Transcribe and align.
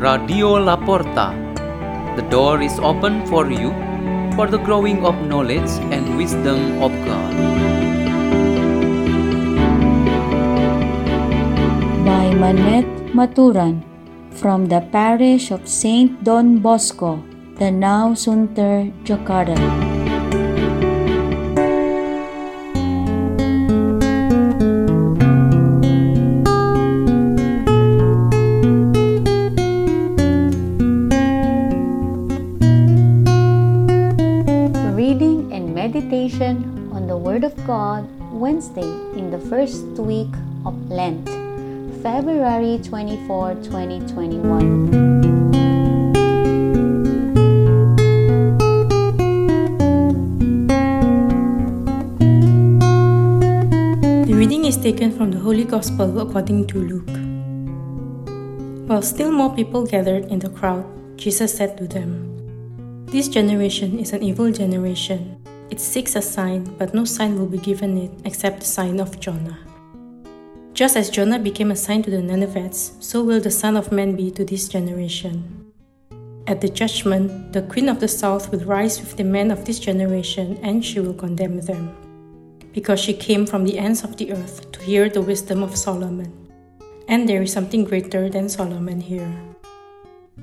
Radio 0.00 0.56
La 0.56 0.76
Porta. 0.76 1.26
The 2.16 2.22
door 2.30 2.62
is 2.62 2.78
open 2.78 3.26
for 3.26 3.50
you 3.52 3.68
for 4.34 4.46
the 4.46 4.56
growing 4.56 5.04
of 5.04 5.14
knowledge 5.28 5.68
and 5.92 6.16
wisdom 6.16 6.80
of 6.80 6.90
God. 7.04 7.34
by 12.06 12.32
Manette 12.32 13.12
Maturan 13.12 13.84
from 14.40 14.66
the 14.72 14.80
parish 14.90 15.50
of 15.50 15.68
Saint 15.68 16.24
Don 16.24 16.58
Bosco, 16.64 17.22
Danau 17.60 18.16
Sunter, 18.16 18.88
Jakarta. 19.04 19.89
Meditation 35.80 36.60
on 36.92 37.08
the 37.08 37.16
Word 37.16 37.40
of 37.40 37.56
God 37.64 38.04
Wednesday 38.36 38.84
in 39.16 39.32
the 39.32 39.40
first 39.48 39.80
week 39.96 40.28
of 40.68 40.76
Lent. 40.92 41.24
February 42.04 42.76
24, 42.84 43.64
2021. 43.64 44.44
The 54.28 54.36
reading 54.36 54.68
is 54.68 54.76
taken 54.76 55.16
from 55.16 55.32
the 55.32 55.40
Holy 55.40 55.64
Gospel 55.64 56.20
according 56.20 56.66
to 56.66 56.76
Luke. 56.76 57.16
While 58.84 59.00
still 59.00 59.32
more 59.32 59.56
people 59.56 59.86
gathered 59.86 60.28
in 60.28 60.44
the 60.44 60.50
crowd, 60.50 60.84
Jesus 61.16 61.56
said 61.56 61.78
to 61.78 61.88
them, 61.88 62.36
This 63.06 63.32
generation 63.32 63.98
is 63.98 64.12
an 64.12 64.22
evil 64.22 64.52
generation. 64.52 65.39
It 65.70 65.80
seeks 65.80 66.16
a 66.16 66.22
sign, 66.22 66.64
but 66.78 66.94
no 66.94 67.04
sign 67.04 67.38
will 67.38 67.46
be 67.46 67.58
given 67.58 67.96
it 67.96 68.10
except 68.24 68.60
the 68.60 68.66
sign 68.66 69.00
of 69.00 69.20
Jonah. 69.20 69.58
Just 70.74 70.96
as 70.96 71.10
Jonah 71.10 71.38
became 71.38 71.70
a 71.70 71.76
sign 71.76 72.02
to 72.02 72.10
the 72.10 72.22
Ninevites, 72.22 72.92
so 73.00 73.22
will 73.22 73.40
the 73.40 73.50
Son 73.50 73.76
of 73.76 73.92
Man 73.92 74.16
be 74.16 74.30
to 74.32 74.44
this 74.44 74.68
generation. 74.68 75.72
At 76.46 76.60
the 76.60 76.68
judgment, 76.68 77.52
the 77.52 77.62
Queen 77.62 77.88
of 77.88 78.00
the 78.00 78.08
South 78.08 78.50
will 78.50 78.64
rise 78.64 79.00
with 79.00 79.16
the 79.16 79.24
men 79.24 79.50
of 79.50 79.64
this 79.64 79.78
generation, 79.78 80.58
and 80.62 80.84
she 80.84 81.00
will 81.00 81.14
condemn 81.14 81.60
them 81.60 81.94
because 82.72 83.00
she 83.00 83.12
came 83.12 83.46
from 83.46 83.64
the 83.64 83.78
ends 83.78 84.04
of 84.04 84.16
the 84.16 84.32
earth 84.32 84.70
to 84.72 84.80
hear 84.80 85.08
the 85.08 85.22
wisdom 85.22 85.62
of 85.62 85.76
Solomon. 85.76 86.32
And 87.08 87.28
there 87.28 87.42
is 87.42 87.52
something 87.52 87.84
greater 87.84 88.28
than 88.28 88.48
Solomon 88.48 89.00
here. 89.00 89.32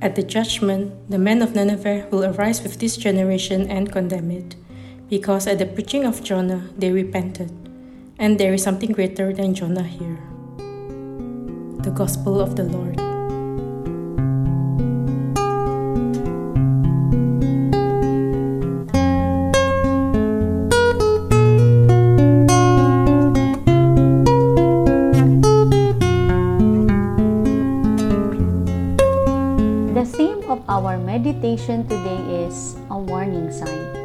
At 0.00 0.14
the 0.14 0.22
judgment, 0.22 1.10
the 1.10 1.18
men 1.18 1.42
of 1.42 1.54
Nineveh 1.54 2.06
will 2.10 2.24
arise 2.24 2.62
with 2.62 2.78
this 2.78 2.96
generation 2.96 3.68
and 3.70 3.90
condemn 3.90 4.30
it, 4.30 4.54
because 5.08 5.46
at 5.46 5.58
the 5.58 5.66
preaching 5.66 6.04
of 6.04 6.22
Jonah 6.22 6.68
they 6.76 6.90
repented, 6.90 7.50
and 8.18 8.38
there 8.38 8.54
is 8.54 8.62
something 8.62 8.92
greater 8.92 9.32
than 9.32 9.54
Jonah 9.54 9.82
here. 9.82 10.18
The 11.82 11.90
Gospel 11.90 12.40
of 12.40 12.56
the 12.56 12.64
Lord. 12.64 12.98
The 29.92 30.06
theme 30.06 30.42
of 30.50 30.62
our 30.68 30.98
meditation 30.98 31.86
today 31.86 32.46
is 32.46 32.76
a 32.90 32.98
warning 32.98 33.52
sign. 33.52 34.01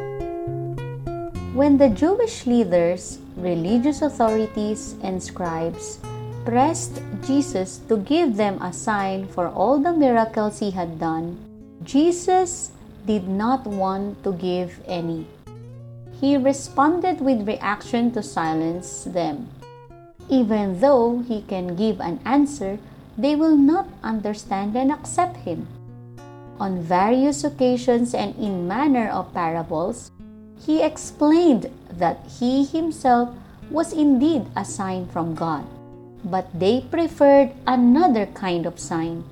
When 1.54 1.78
the 1.78 1.88
Jewish 1.88 2.46
leaders, 2.46 3.18
religious 3.36 4.02
authorities, 4.02 4.96
and 5.02 5.16
scribes 5.22 5.98
pressed 6.44 7.00
Jesus 7.24 7.80
to 7.88 7.96
give 8.04 8.36
them 8.36 8.60
a 8.60 8.72
sign 8.72 9.26
for 9.28 9.48
all 9.48 9.80
the 9.80 9.92
miracles 9.92 10.60
he 10.60 10.70
had 10.70 11.00
done, 11.00 11.40
Jesus 11.82 12.72
did 13.06 13.28
not 13.28 13.64
want 13.64 14.22
to 14.24 14.32
give 14.36 14.80
any. 14.86 15.24
He 16.20 16.36
responded 16.36 17.20
with 17.22 17.48
reaction 17.48 18.12
to 18.12 18.22
silence 18.22 19.04
them. 19.04 19.48
Even 20.28 20.80
though 20.80 21.24
he 21.24 21.40
can 21.48 21.74
give 21.76 22.00
an 22.00 22.20
answer, 22.26 22.78
they 23.16 23.34
will 23.34 23.56
not 23.56 23.88
understand 24.04 24.76
and 24.76 24.92
accept 24.92 25.48
him. 25.48 25.66
On 26.60 26.82
various 26.82 27.42
occasions 27.42 28.12
and 28.12 28.36
in 28.36 28.68
manner 28.68 29.08
of 29.08 29.32
parables, 29.32 30.10
he 30.64 30.82
explained 30.82 31.70
that 31.90 32.24
he 32.38 32.64
himself 32.64 33.30
was 33.70 33.92
indeed 33.92 34.46
a 34.56 34.64
sign 34.64 35.06
from 35.06 35.34
God, 35.34 35.64
but 36.24 36.48
they 36.58 36.80
preferred 36.90 37.52
another 37.66 38.26
kind 38.26 38.66
of 38.66 38.78
sign. 38.78 39.24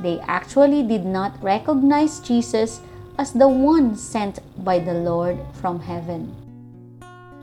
They 0.00 0.20
actually 0.20 0.82
did 0.82 1.04
not 1.04 1.42
recognize 1.42 2.20
Jesus 2.20 2.80
as 3.18 3.32
the 3.32 3.48
one 3.48 3.96
sent 3.96 4.38
by 4.64 4.78
the 4.78 4.94
Lord 4.94 5.38
from 5.52 5.80
heaven. 5.80 6.34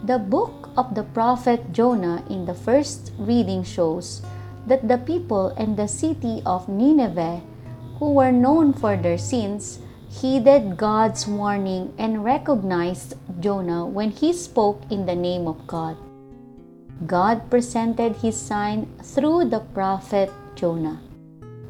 The 0.03 0.19
book 0.19 0.69
of 0.77 0.95
the 0.95 1.03
prophet 1.03 1.73
Jonah 1.73 2.23
in 2.29 2.45
the 2.45 2.53
first 2.53 3.11
reading 3.17 3.63
shows 3.63 4.21
that 4.67 4.87
the 4.87 4.97
people 4.97 5.49
and 5.57 5.77
the 5.77 5.87
city 5.87 6.41
of 6.45 6.69
Nineveh, 6.69 7.41
who 7.99 8.13
were 8.13 8.31
known 8.31 8.73
for 8.73 8.95
their 8.97 9.17
sins, 9.17 9.79
heeded 10.09 10.77
God's 10.77 11.27
warning 11.27 11.93
and 11.97 12.23
recognized 12.23 13.15
Jonah 13.39 13.85
when 13.85 14.11
he 14.11 14.33
spoke 14.33 14.81
in 14.89 15.05
the 15.05 15.15
name 15.15 15.47
of 15.47 15.65
God. 15.67 15.97
God 17.05 17.49
presented 17.49 18.15
his 18.17 18.39
sign 18.39 18.87
through 19.03 19.49
the 19.49 19.59
prophet 19.73 20.31
Jonah. 20.55 21.01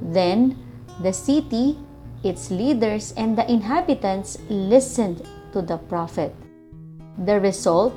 Then 0.01 0.57
the 1.01 1.13
city, 1.13 1.77
its 2.23 2.51
leaders, 2.51 3.13
and 3.17 3.37
the 3.37 3.49
inhabitants 3.49 4.37
listened 4.49 5.25
to 5.51 5.61
the 5.61 5.77
prophet. 5.77 6.35
The 7.17 7.39
result, 7.39 7.93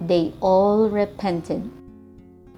they 0.00 0.34
all 0.40 0.88
repented. 0.88 1.70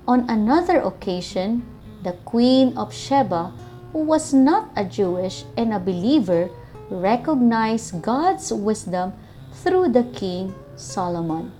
On 0.08 0.28
another 0.28 0.80
occasion, 0.80 1.62
the 2.02 2.12
queen 2.24 2.76
of 2.76 2.92
Sheba, 2.92 3.52
who 3.92 4.02
was 4.02 4.32
not 4.32 4.70
a 4.76 4.84
Jewish 4.84 5.44
and 5.56 5.72
a 5.72 5.78
believer, 5.78 6.50
recognized 6.90 8.02
God's 8.02 8.52
wisdom 8.52 9.12
through 9.62 9.88
the 9.90 10.04
king 10.12 10.54
Solomon. 10.76 11.52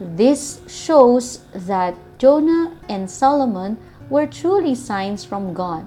This 0.00 0.60
shows 0.66 1.40
that 1.54 1.94
Jonah 2.18 2.76
and 2.88 3.10
Solomon 3.10 3.78
were 4.10 4.26
truly 4.26 4.74
signs 4.74 5.24
from 5.24 5.54
God. 5.54 5.86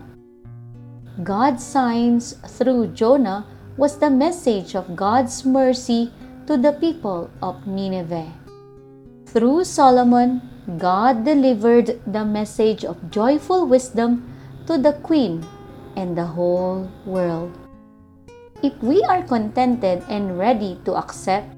God's 1.23 1.63
signs 1.63 2.33
through 2.57 2.87
Jonah 2.87 3.45
was 3.77 3.97
the 3.97 4.09
message 4.09 4.75
of 4.75 4.95
God's 4.95 5.45
mercy 5.45 6.11
to 6.47 6.57
the 6.57 6.73
people 6.73 7.29
of 7.41 7.67
Nineveh. 7.67 8.31
Through 9.25 9.63
Solomon, 9.63 10.41
God 10.77 11.23
delivered 11.25 11.99
the 12.05 12.25
message 12.25 12.83
of 12.83 13.11
joyful 13.11 13.65
wisdom 13.65 14.27
to 14.67 14.77
the 14.77 14.93
queen 15.03 15.45
and 15.95 16.17
the 16.17 16.25
whole 16.25 16.89
world. 17.05 17.60
If 18.61 18.77
we 18.85 19.01
are 19.09 19.25
contented 19.25 20.05
and 20.05 20.37
ready 20.37 20.77
to 20.85 20.93
accept, 20.93 21.49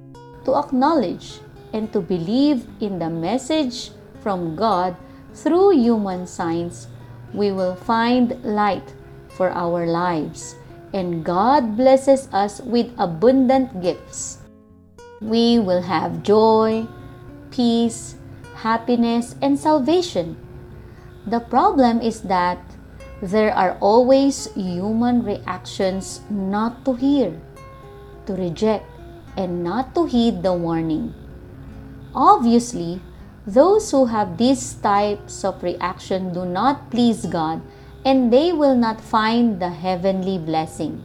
to 0.48 0.56
acknowledge, 0.56 1.44
and 1.76 1.92
to 1.92 2.00
believe 2.00 2.64
in 2.80 3.00
the 3.00 3.10
message 3.10 3.92
from 4.24 4.56
God 4.56 4.96
through 5.34 5.76
human 5.76 6.26
signs, 6.26 6.88
we 7.34 7.52
will 7.52 7.76
find 7.76 8.40
light 8.46 8.96
for 9.36 9.52
our 9.52 9.86
lives, 9.86 10.56
and 10.94 11.26
God 11.26 11.76
blesses 11.76 12.30
us 12.32 12.62
with 12.62 12.88
abundant 12.98 13.82
gifts. 13.82 14.40
We 15.20 15.60
will 15.60 15.82
have 15.82 16.24
joy, 16.24 16.88
peace, 17.52 18.16
happiness, 18.56 19.36
and 19.42 19.60
salvation. 19.60 20.38
The 21.28 21.42
problem 21.42 22.00
is 22.00 22.22
that 22.32 22.64
there 23.24 23.56
are 23.56 23.80
always 23.80 24.52
human 24.52 25.24
reactions 25.24 26.20
not 26.30 26.84
to 26.84 26.92
hear, 26.92 27.32
to 28.26 28.36
reject, 28.36 28.84
and 29.38 29.64
not 29.64 29.96
to 29.96 30.04
heed 30.04 30.44
the 30.44 30.52
warning. 30.52 31.16
Obviously, 32.14 33.00
those 33.48 33.90
who 33.92 34.12
have 34.12 34.38
these 34.38 34.76
types 34.76 35.46
of 35.46 35.64
reaction 35.64 36.34
do 36.34 36.44
not 36.44 36.92
please 36.92 37.26
God 37.26 37.62
and 38.04 38.28
they 38.32 38.52
will 38.52 38.76
not 38.76 39.00
find 39.00 39.56
the 39.62 39.72
heavenly 39.72 40.38
blessing. 40.38 41.02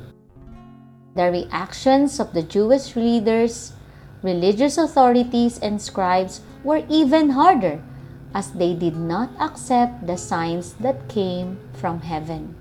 The 1.15 1.31
reactions 1.31 2.19
of 2.19 2.35
the 2.35 2.43
Jewish 2.43 2.97
leaders, 2.97 3.75
religious 4.23 4.77
authorities, 4.77 5.59
and 5.61 5.81
scribes 5.81 6.41
were 6.65 6.83
even 6.91 7.31
harder 7.31 7.81
as 8.35 8.53
they 8.53 8.75
did 8.75 8.97
not 8.97 9.31
accept 9.41 10.07
the 10.07 10.17
signs 10.17 10.75
that 10.81 11.09
came 11.09 11.59
from 11.75 12.01
heaven. 12.01 12.55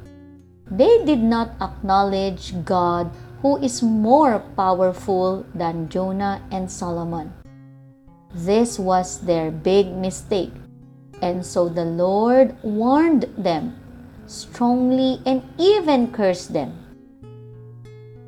They 0.70 1.06
did 1.06 1.24
not 1.24 1.56
acknowledge 1.62 2.54
God 2.66 3.12
who 3.42 3.58
is 3.58 3.84
more 3.84 4.40
powerful 4.56 5.46
than 5.54 5.90
Jonah 5.90 6.42
and 6.52 6.70
Solomon. 6.70 7.32
This 8.34 8.78
was 8.78 9.20
their 9.22 9.52
big 9.52 9.96
mistake. 9.96 10.54
And 11.22 11.46
so 11.46 11.70
the 11.70 11.86
Lord 11.86 12.56
warned 12.64 13.26
them 13.38 13.80
strongly 14.28 15.22
and 15.26 15.42
even 15.58 16.12
cursed 16.12 16.54
them. 16.54 16.78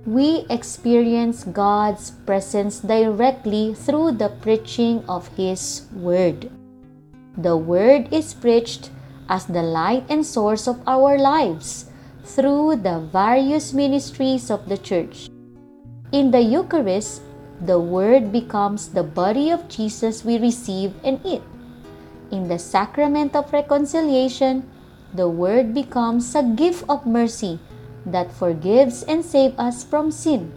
We 0.05 0.45
experience 0.49 1.43
God's 1.43 2.11
presence 2.25 2.79
directly 2.79 3.75
through 3.75 4.13
the 4.13 4.29
preaching 4.29 5.03
of 5.07 5.27
His 5.35 5.85
Word. 5.93 6.49
The 7.37 7.55
Word 7.55 8.09
is 8.11 8.33
preached 8.33 8.89
as 9.29 9.45
the 9.45 9.61
light 9.61 10.05
and 10.09 10.25
source 10.25 10.67
of 10.67 10.81
our 10.87 11.17
lives 11.17 11.85
through 12.25 12.77
the 12.77 12.99
various 13.13 13.73
ministries 13.73 14.49
of 14.49 14.67
the 14.67 14.77
Church. 14.77 15.29
In 16.11 16.31
the 16.31 16.41
Eucharist, 16.41 17.21
the 17.61 17.79
Word 17.79 18.31
becomes 18.31 18.89
the 18.89 19.03
body 19.03 19.51
of 19.51 19.69
Jesus 19.69 20.25
we 20.25 20.37
receive 20.37 20.93
and 21.03 21.19
eat. 21.23 21.43
In 22.31 22.47
the 22.47 22.57
sacrament 22.57 23.35
of 23.35 23.53
reconciliation, 23.53 24.69
the 25.13 25.29
Word 25.29 25.73
becomes 25.73 26.33
a 26.35 26.43
gift 26.43 26.85
of 26.89 27.05
mercy 27.05 27.59
that 28.05 28.31
forgives 28.31 29.03
and 29.03 29.23
saves 29.23 29.57
us 29.57 29.83
from 29.83 30.11
sin. 30.11 30.53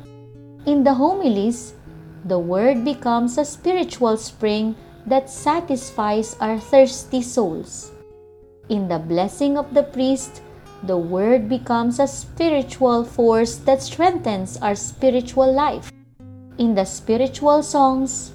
In 0.64 0.84
the 0.84 0.94
homilies, 0.94 1.74
the 2.24 2.38
Word 2.38 2.84
becomes 2.84 3.36
a 3.36 3.44
spiritual 3.44 4.16
spring 4.16 4.76
that 5.06 5.30
satisfies 5.30 6.36
our 6.40 6.58
thirsty 6.58 7.22
souls. 7.22 7.92
In 8.68 8.88
the 8.88 8.98
blessing 8.98 9.58
of 9.58 9.74
the 9.74 9.82
priest, 9.82 10.42
the 10.82 10.96
Word 10.98 11.48
becomes 11.48 11.98
a 11.98 12.06
spiritual 12.06 13.04
force 13.04 13.56
that 13.66 13.82
strengthens 13.82 14.56
our 14.58 14.74
spiritual 14.74 15.52
life. 15.52 15.92
In 16.58 16.74
the 16.74 16.84
spiritual 16.84 17.62
songs, 17.62 18.32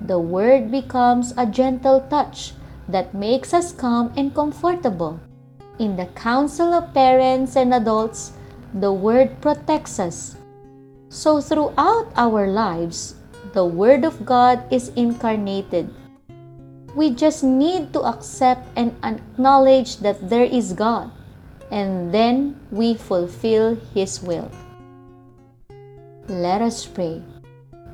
the 0.00 0.18
Word 0.18 0.70
becomes 0.70 1.32
a 1.36 1.46
gentle 1.46 2.00
touch 2.10 2.52
that 2.88 3.14
makes 3.14 3.54
us 3.54 3.72
calm 3.72 4.12
and 4.16 4.34
comfortable. 4.34 5.20
In 5.78 5.96
the 5.96 6.06
counsel 6.14 6.74
of 6.74 6.94
parents 6.94 7.56
and 7.56 7.74
adults, 7.74 8.32
the 8.74 8.92
Word 8.92 9.40
protects 9.40 9.98
us. 9.98 10.36
So, 11.08 11.40
throughout 11.40 12.10
our 12.16 12.46
lives, 12.46 13.14
the 13.54 13.64
Word 13.64 14.04
of 14.04 14.26
God 14.26 14.66
is 14.70 14.90
incarnated. 14.98 15.94
We 16.94 17.10
just 17.10 17.42
need 17.42 17.92
to 17.92 18.06
accept 18.06 18.70
and 18.78 18.94
acknowledge 19.02 19.98
that 19.98 20.30
there 20.30 20.46
is 20.46 20.72
God, 20.72 21.10
and 21.70 22.14
then 22.14 22.54
we 22.70 22.94
fulfill 22.94 23.74
His 23.90 24.22
will. 24.22 24.46
Let 26.30 26.62
us 26.62 26.86
pray. 26.86 27.18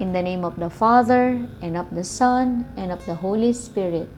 In 0.00 0.12
the 0.12 0.20
name 0.20 0.44
of 0.44 0.60
the 0.60 0.68
Father, 0.68 1.40
and 1.64 1.76
of 1.76 1.88
the 1.92 2.04
Son, 2.04 2.68
and 2.76 2.92
of 2.92 3.04
the 3.06 3.16
Holy 3.16 3.52
Spirit. 3.52 4.08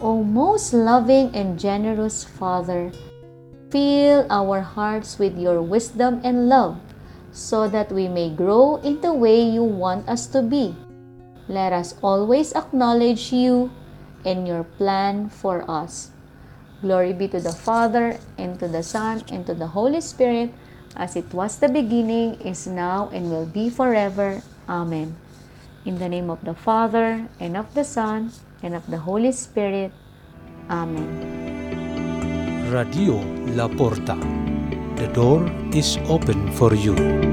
O 0.00 0.22
most 0.22 0.72
loving 0.72 1.34
and 1.34 1.58
generous 1.58 2.22
Father, 2.22 2.90
fill 3.70 4.26
our 4.30 4.62
hearts 4.62 5.18
with 5.18 5.38
your 5.38 5.62
wisdom 5.62 6.20
and 6.22 6.48
love 6.48 6.78
so 7.32 7.66
that 7.66 7.90
we 7.90 8.06
may 8.06 8.30
grow 8.30 8.76
in 8.86 9.00
the 9.00 9.12
way 9.12 9.42
you 9.42 9.64
want 9.64 10.08
us 10.08 10.26
to 10.28 10.42
be. 10.42 10.74
Let 11.48 11.72
us 11.72 11.94
always 12.02 12.52
acknowledge 12.52 13.32
you 13.32 13.70
and 14.24 14.46
your 14.46 14.64
plan 14.64 15.28
for 15.28 15.64
us. 15.70 16.10
Glory 16.82 17.12
be 17.12 17.28
to 17.28 17.38
the 17.38 17.54
Father, 17.54 18.18
and 18.36 18.58
to 18.58 18.66
the 18.66 18.82
Son, 18.82 19.22
and 19.30 19.46
to 19.46 19.54
the 19.54 19.68
Holy 19.68 20.00
Spirit, 20.00 20.52
as 20.96 21.14
it 21.14 21.32
was 21.32 21.58
the 21.58 21.68
beginning, 21.68 22.40
is 22.42 22.66
now, 22.66 23.08
and 23.12 23.30
will 23.30 23.46
be 23.46 23.70
forever. 23.70 24.42
Amen. 24.68 25.14
In 25.84 25.98
the 25.98 26.08
name 26.08 26.30
of 26.30 26.42
the 26.44 26.54
Father, 26.54 27.28
and 27.38 27.56
of 27.56 27.72
the 27.74 27.84
Son, 27.84 28.32
and 28.62 28.74
of 28.74 28.86
the 28.90 28.98
Holy 28.98 29.30
Spirit. 29.30 29.92
Amen. 30.70 31.30
Radio 32.70 33.22
La 33.54 33.68
Porta. 33.68 34.18
The 34.96 35.06
door 35.14 35.46
is 35.74 35.98
open 36.08 36.50
for 36.52 36.74
you. 36.74 37.31